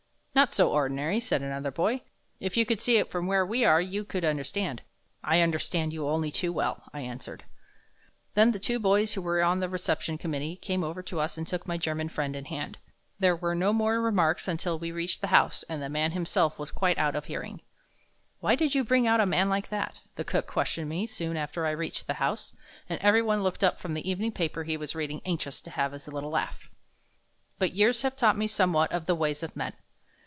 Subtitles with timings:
[0.33, 2.01] "Not so ordinary," said another boy.
[2.39, 4.81] "If you could see it from where we are you could understand."
[5.23, 7.43] "I understand you only too well," I answered.
[8.33, 11.45] Then the two boys who were on the Reception Committee came over to us and
[11.45, 12.77] took my German friend in hand.
[13.19, 16.71] There were no more remarks until we reached the house and the man himself was
[16.71, 17.61] quite out of hearing.
[18.39, 21.65] "Why did you bring out a man like that?" the cook questioned me soon after
[21.65, 22.55] I reached the house,
[22.87, 25.91] and every one looked up from the evening paper he was reading anxious to have
[25.91, 26.69] his little laugh.
[27.59, 29.73] But years have taught me somewhat of the ways of men.